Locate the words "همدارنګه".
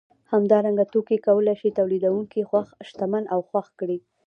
0.33-0.85